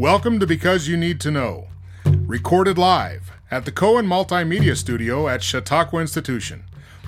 [0.00, 1.68] Welcome to Because You Need to Know,
[2.06, 6.64] recorded live at the Cohen Multimedia Studio at Chautauqua Institution.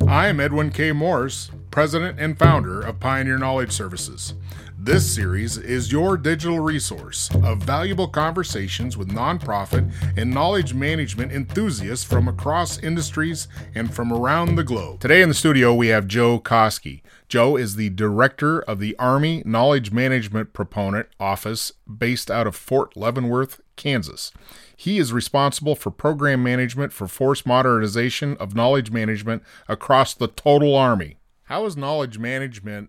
[0.07, 0.93] I am Edwin K.
[0.93, 4.35] Morse, President and founder of Pioneer Knowledge Services.
[4.79, 12.05] This series is your digital resource of valuable conversations with nonprofit and knowledge management enthusiasts
[12.05, 15.01] from across industries and from around the globe.
[15.01, 17.01] Today in the studio, we have Joe Koski.
[17.27, 22.99] Joe is the director of the Army Knowledge Management Proponent Office based out of Fort
[22.99, 24.31] Leavenworth, Kansas.
[24.77, 30.75] He is responsible for program management for force modernization of knowledge management across the total
[30.75, 31.17] Army.
[31.53, 32.89] How is knowledge management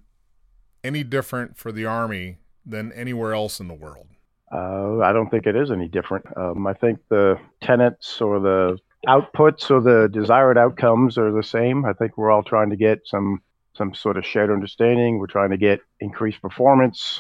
[0.86, 4.08] any different for the Army than anywhere else in the world?
[4.50, 6.26] Uh, I don't think it is any different.
[6.38, 11.84] Um, I think the tenets or the outputs or the desired outcomes are the same.
[11.84, 13.42] I think we're all trying to get some
[13.76, 15.20] some sort of shared understanding.
[15.20, 17.20] We're trying to get increased performance.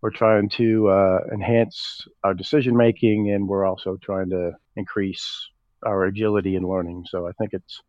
[0.00, 5.50] We're trying to uh, enhance our decision making, and we're also trying to increase
[5.84, 7.04] our agility in learning.
[7.10, 7.82] So I think it's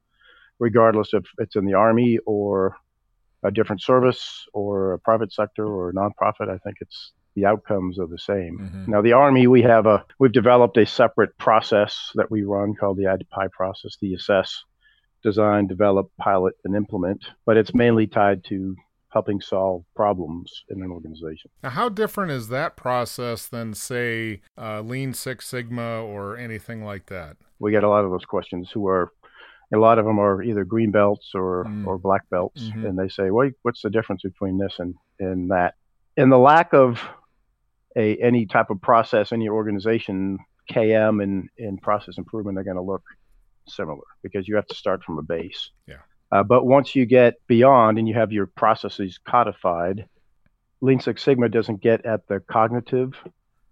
[0.60, 2.76] regardless if it's in the army or
[3.44, 6.50] a different service or a private sector or a nonprofit.
[6.50, 8.60] I think it's the outcomes are the same.
[8.60, 8.92] Mm-hmm.
[8.92, 12.98] Now, the Army, we have a we've developed a separate process that we run called
[12.98, 14.64] the ADPI process, the assess,
[15.24, 17.26] design, develop, pilot, and implement.
[17.46, 18.76] But it's mainly tied to
[19.12, 21.50] helping solve problems in an organization.
[21.64, 27.08] Now, how different is that process than, say, uh, Lean Six Sigma or anything like
[27.08, 27.38] that?
[27.60, 29.12] We get a lot of those questions who are
[29.74, 31.86] a lot of them are either green belts or, mm.
[31.86, 32.86] or black belts, mm-hmm.
[32.86, 35.76] and they say, "Well, what's the difference between this and, and that?"
[36.18, 37.02] And the lack of
[37.96, 40.40] a any type of process, any organization,
[40.72, 43.04] KM and, and process improvement are going to look
[43.68, 45.72] similar because you have to start from a base.
[45.88, 45.96] Yeah.
[46.32, 50.08] Uh, but once you get beyond and you have your processes codified,
[50.82, 53.14] Lean Six Sigma doesn't get at the cognitive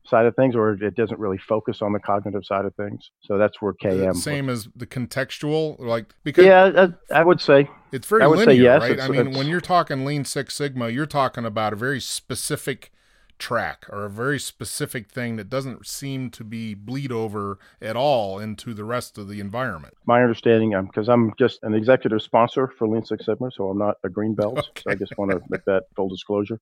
[0.08, 3.12] side of things, or it doesn't really focus on the cognitive side of things.
[3.22, 4.16] So that's where KM.
[4.16, 8.40] Same as the contextual, like because yeah, I, I would say it's very I would
[8.40, 9.00] linear, say yes, right?
[9.00, 12.92] I mean, when you're talking Lean Six Sigma, you're talking about a very specific
[13.40, 18.40] track or a very specific thing that doesn't seem to be bleed over at all
[18.40, 19.94] into the rest of the environment.
[20.06, 23.78] My understanding, um, because I'm just an executive sponsor for Lean Six Sigma, so I'm
[23.78, 24.48] not a green belt.
[24.58, 24.82] Okay.
[24.84, 26.60] So I just want to make that full disclosure.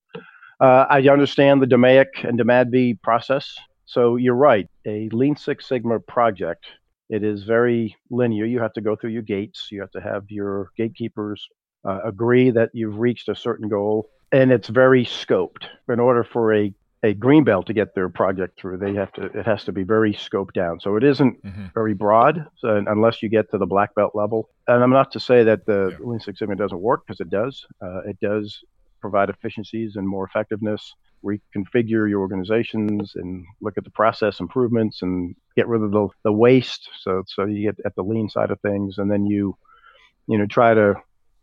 [0.60, 3.54] Uh, I understand the DMAIC and DMADV process.
[3.84, 4.68] So you're right.
[4.86, 6.66] A Lean Six Sigma project,
[7.08, 8.46] it is very linear.
[8.46, 9.68] You have to go through your gates.
[9.70, 11.46] You have to have your gatekeepers
[11.84, 15.66] uh, agree that you've reached a certain goal, and it's very scoped.
[15.88, 19.26] In order for a a green belt to get their project through, they have to.
[19.26, 20.80] It has to be very scoped down.
[20.80, 21.66] So it isn't mm-hmm.
[21.74, 24.48] very broad, so unless you get to the black belt level.
[24.66, 26.06] And I'm not to say that the yeah.
[26.06, 27.64] Lean Six Sigma doesn't work because it does.
[27.80, 28.64] Uh, it does
[29.00, 35.34] provide efficiencies and more effectiveness, reconfigure your organizations and look at the process improvements and
[35.56, 36.88] get rid of the, the waste.
[37.00, 39.56] So, so you get at the lean side of things and then you,
[40.26, 40.94] you know, try to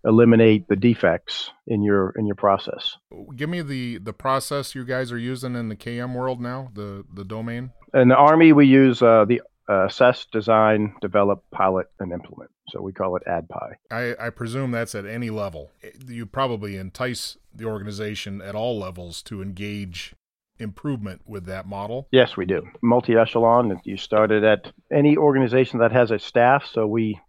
[0.06, 2.98] eliminate the defects in your in your process.
[3.36, 7.06] Give me the the process you guys are using in the KM world now, the
[7.14, 7.72] the domain.
[7.94, 12.52] In the Army, we use uh, the uh, assess, design, develop, pilot, and implement.
[12.70, 13.74] So we call it ADPI.
[13.92, 15.72] I, I presume that's at any level.
[16.08, 20.16] You probably entice the organization at all levels to engage
[20.60, 22.08] improvement with that model?
[22.12, 22.68] Yes, we do.
[22.82, 23.80] Multi echelon.
[23.84, 26.66] You started at any organization that has a staff.
[26.72, 27.20] So we,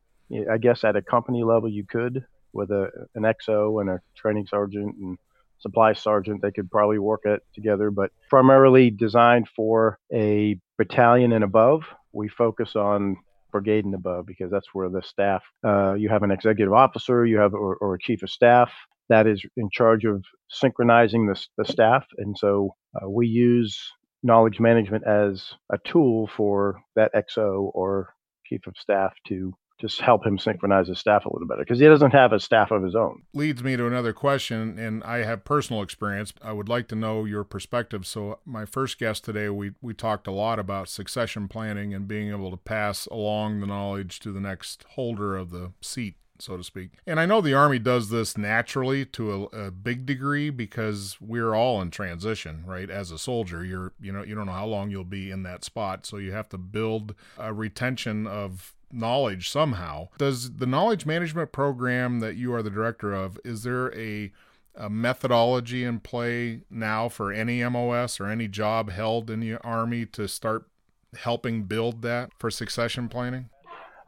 [0.51, 4.47] I guess, at a company level, you could with a an XO and a training
[4.47, 5.19] sergeant and
[5.59, 6.43] supply sergeant.
[6.43, 11.83] They could probably work it together, but primarily designed for a battalion and above.
[12.15, 13.17] We focus on
[13.53, 17.39] brigade and above because that's where the staff uh, you have an executive officer you
[17.39, 18.69] have or, or, a chief of staff
[19.09, 22.05] that is in charge of synchronizing the, the staff.
[22.19, 23.79] And so uh, we use
[24.23, 28.15] knowledge management as a tool for that xo or
[28.47, 29.53] chief of staff to
[29.85, 32.71] just help him synchronize his staff a little better because he doesn't have a staff
[32.71, 33.23] of his own.
[33.35, 36.33] Leads me to another question, and I have personal experience.
[36.43, 38.07] I would like to know your perspective.
[38.07, 42.31] So, my first guest today, we we talked a lot about succession planning and being
[42.31, 46.65] able to pass along the knowledge to the next holder of the seat so to
[46.65, 46.91] speak.
[47.07, 51.55] And I know the Army does this naturally to a, a, big degree because we're
[51.55, 52.91] all in transition, right?
[52.91, 55.65] As a soldier, you're you know you don't know how long you'll be in that
[55.65, 60.09] spot, so you have to build a retention of knowledge somehow.
[60.19, 64.33] Does the knowledge management program that you are the director of, is there a,
[64.75, 70.07] a methodology in play now for any MOS or any job held in the Army
[70.07, 70.69] to start
[71.17, 73.51] helping build that for succession planning?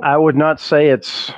[0.00, 1.30] I would not say it's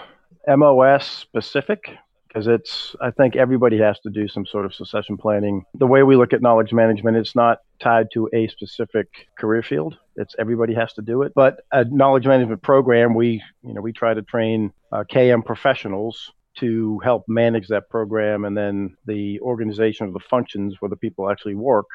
[0.46, 1.90] MOS specific.
[2.28, 5.64] Because it's I think everybody has to do some sort of succession planning.
[5.74, 9.08] The way we look at knowledge management, it's not tied to a specific
[9.38, 9.96] career field.
[10.16, 11.32] It's everybody has to do it.
[11.34, 16.32] But a knowledge management program, we you know we try to train uh, KM professionals
[16.58, 21.30] to help manage that program, and then the organization of the functions where the people
[21.30, 21.86] actually work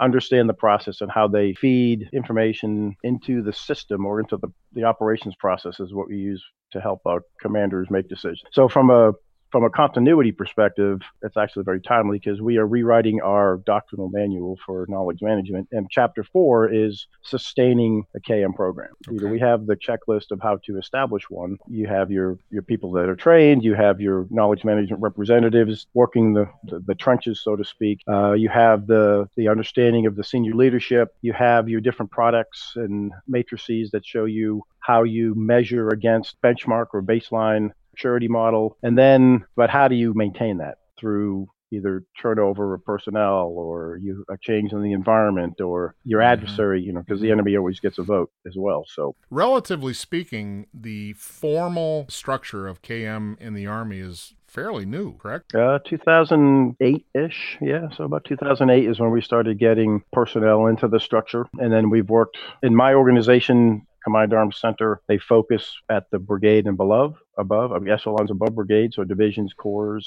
[0.00, 4.82] understand the process and how they feed information into the system or into the, the
[4.82, 6.42] operations process is what we use
[6.72, 8.42] to help our commanders make decisions.
[8.52, 9.12] So from a
[9.50, 14.58] from a continuity perspective, it's actually very timely because we are rewriting our doctrinal manual
[14.64, 15.68] for knowledge management.
[15.72, 18.90] And chapter four is sustaining a KM program.
[19.08, 19.26] Okay.
[19.26, 21.58] we have the checklist of how to establish one.
[21.68, 26.34] You have your, your people that are trained, you have your knowledge management representatives working
[26.34, 28.00] the, the, the trenches, so to speak.
[28.08, 31.14] Uh, you have the, the understanding of the senior leadership.
[31.22, 36.86] You have your different products and matrices that show you how you measure against benchmark
[36.92, 37.70] or baseline
[38.00, 38.76] maturity model.
[38.82, 44.24] And then, but how do you maintain that through either turnover of personnel or you
[44.28, 46.32] a change in the environment or your mm-hmm.
[46.32, 47.34] adversary, you know, because the mm-hmm.
[47.34, 48.84] enemy always gets a vote as well.
[48.88, 55.54] So, relatively speaking, the formal structure of KM in the Army is fairly new, correct?
[55.54, 57.56] Uh, 2008 ish.
[57.60, 57.88] Yeah.
[57.96, 61.46] So, about 2008 is when we started getting personnel into the structure.
[61.58, 63.86] And then we've worked in my organization.
[64.02, 68.54] Combined Arms Center, they focus at the brigade and below, above, I mean, echelons above
[68.54, 70.00] brigades, so divisions, corps,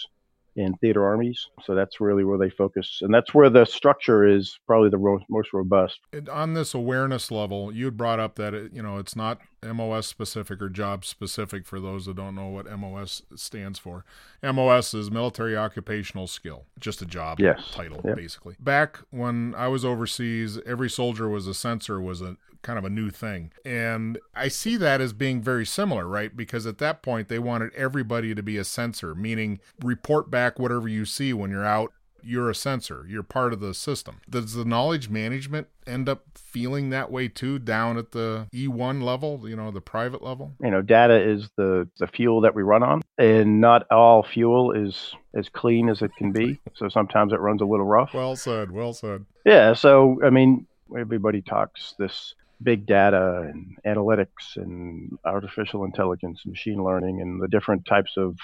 [0.55, 1.47] and theater armies.
[1.63, 2.99] So that's really where they focus.
[3.01, 5.99] And that's where the structure is probably the ro- most robust.
[6.11, 10.07] And on this awareness level, you brought up that, it, you know, it's not MOS
[10.07, 14.05] specific or job specific for those that don't know what MOS stands for.
[14.43, 17.71] MOS is military occupational skill, just a job yes.
[17.71, 18.15] title, yep.
[18.15, 18.55] basically.
[18.59, 22.89] Back when I was overseas, every soldier was a sensor, was a kind of a
[22.89, 23.51] new thing.
[23.63, 26.35] And I see that as being very similar, right?
[26.35, 30.87] Because at that point, they wanted everybody to be a sensor, meaning report back whatever
[30.87, 31.93] you see when you're out.
[32.25, 33.05] You're a sensor.
[33.05, 34.21] You're part of the system.
[34.29, 39.41] Does the knowledge management end up feeling that way too, down at the E1 level,
[39.43, 40.53] you know, the private level?
[40.61, 44.71] You know, data is the the fuel that we run on, and not all fuel
[44.71, 46.61] is as clean as it can be.
[46.75, 48.13] So sometimes it runs a little rough.
[48.13, 48.71] Well said.
[48.71, 49.25] Well said.
[49.45, 49.73] Yeah.
[49.73, 50.65] So I mean,
[50.97, 57.47] everybody talks this big data and analytics and artificial intelligence and machine learning and the
[57.47, 58.37] different types of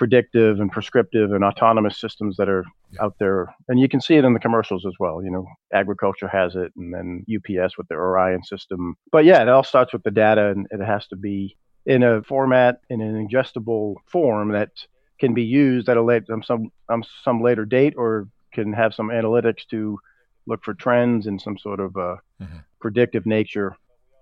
[0.00, 3.04] predictive and prescriptive and autonomous systems that are yeah.
[3.04, 3.54] out there.
[3.68, 5.22] And you can see it in the commercials as well.
[5.22, 8.96] You know, agriculture has it and then UPS with their Orion system.
[9.12, 11.54] But yeah, it all starts with the data and it has to be
[11.84, 14.70] in a format, in an ingestible form that
[15.18, 18.94] can be used at a late, um, some, um, some later date or can have
[18.94, 19.98] some analytics to
[20.46, 22.58] look for trends in some sort of uh, mm-hmm.
[22.80, 23.76] predictive nature.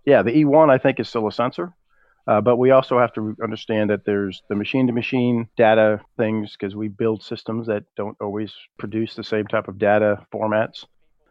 [0.04, 1.72] Yeah, the E1 I think is still a sensor,
[2.26, 6.88] uh, but we also have to understand that there's the machine-to-machine data things because we
[6.88, 10.84] build systems that don't always produce the same type of data formats.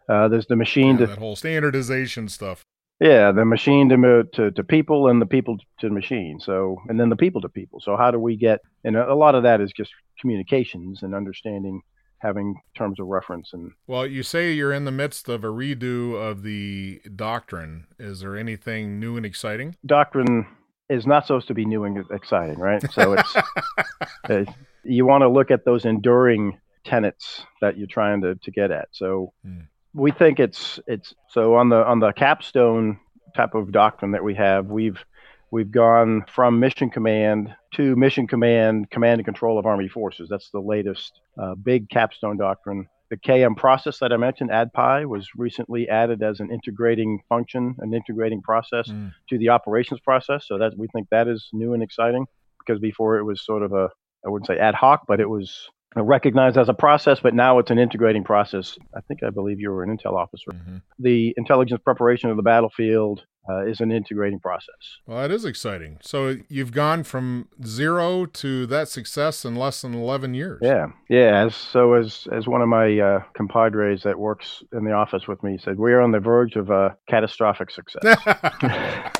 [0.09, 2.63] Uh, there's the machine yeah, to that whole standardization stuff.
[2.99, 6.39] Yeah, the machine to, to to people and the people to the machine.
[6.39, 7.79] So and then the people to people.
[7.79, 8.61] So how do we get?
[8.83, 11.81] And a lot of that is just communications and understanding
[12.19, 16.15] having terms of reference and well you say you're in the midst of a redo
[16.15, 17.85] of the doctrine.
[17.99, 19.75] Is there anything new and exciting?
[19.85, 20.47] Doctrine
[20.89, 22.83] is not supposed to be new and exciting right?
[22.91, 23.35] So it's
[24.29, 24.45] uh,
[24.83, 28.87] you want to look at those enduring tenets that you're trying to, to get at.
[28.91, 29.67] So mm.
[29.93, 32.99] we think it's it's so on the on the capstone
[33.35, 35.03] type of doctrine that we have we've
[35.51, 40.27] We've gone from Mission Command to Mission Command, Command and Control of Army Forces.
[40.29, 42.87] That's the latest uh, big capstone doctrine.
[43.09, 47.93] The KM process that I mentioned, ADPI, was recently added as an integrating function, an
[47.93, 49.13] integrating process mm.
[49.29, 50.45] to the operations process.
[50.45, 52.25] So that we think that is new and exciting
[52.59, 53.89] because before it was sort of a,
[54.25, 57.71] I wouldn't say ad hoc, but it was recognized as a process, but now it's
[57.71, 58.77] an integrating process.
[58.95, 60.51] I think I believe you were an intel officer.
[60.51, 60.77] Mm-hmm.
[60.99, 64.75] The intelligence preparation of the battlefield uh, is an integrating process.
[65.05, 65.99] Well, that is exciting.
[66.01, 70.59] So you've gone from zero to that success in less than 11 years.
[70.61, 70.87] Yeah.
[71.09, 71.45] Yeah.
[71.45, 75.41] As, so as, as one of my uh, compadres that works in the office with
[75.43, 78.03] me said, we are on the verge of a catastrophic success.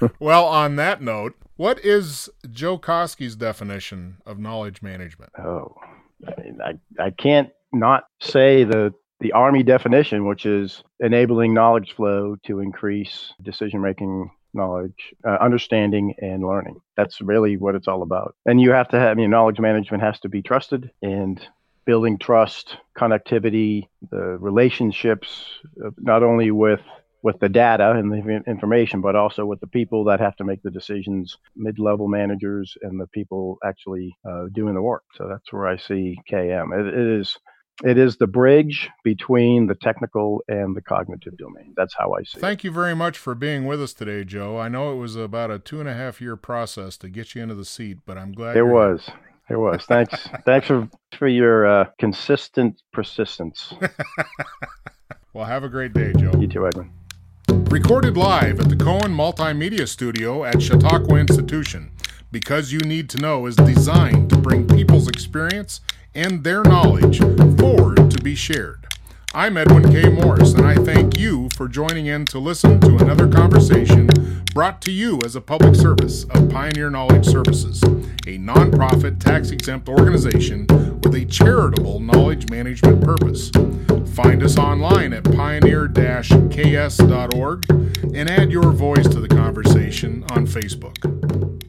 [0.18, 5.32] well, on that note, what is Joe Koski's definition of knowledge management?
[5.38, 5.74] Oh,
[6.26, 11.94] I, mean, I, I can't not say the the Army definition, which is enabling knowledge
[11.94, 16.80] flow to increase decision making knowledge, uh, understanding, and learning.
[16.96, 18.34] That's really what it's all about.
[18.46, 21.40] And you have to have, I mean, knowledge management has to be trusted and
[21.84, 25.44] building trust, connectivity, the relationships,
[25.84, 26.80] uh, not only with
[27.22, 30.62] with the data and the information, but also with the people that have to make
[30.62, 35.02] the decisions, mid-level managers and the people actually uh, doing the work.
[35.16, 36.78] So that's where I see KM.
[36.78, 37.36] It, it is
[37.84, 41.74] it is the bridge between the technical and the cognitive domain.
[41.76, 42.40] That's how I see Thank it.
[42.40, 44.58] Thank you very much for being with us today, Joe.
[44.58, 47.42] I know it was about a two and a half year process to get you
[47.42, 49.06] into the seat, but I'm glad it was.
[49.06, 49.14] Here.
[49.50, 49.84] It was.
[49.86, 50.28] Thanks.
[50.44, 53.72] thanks for for your uh, consistent persistence.
[55.32, 56.32] well, have a great day, Joe.
[56.38, 56.92] You too, Edwin.
[57.70, 61.92] Recorded live at the Cohen Multimedia Studio at Chautauqua Institution.
[62.30, 65.80] Because You Need to Know is designed to bring people's experience
[66.14, 67.18] and their knowledge
[67.58, 68.86] forward to be shared.
[69.34, 70.08] I'm Edwin K.
[70.08, 74.08] Morris, and I thank you for joining in to listen to another conversation
[74.54, 79.88] brought to you as a public service of Pioneer Knowledge Services, a nonprofit tax exempt
[79.88, 80.66] organization
[81.02, 83.50] with a charitable knowledge management purpose.
[84.14, 91.67] Find us online at pioneer ks.org and add your voice to the conversation on Facebook.